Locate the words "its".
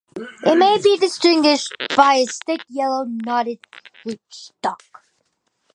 2.15-2.39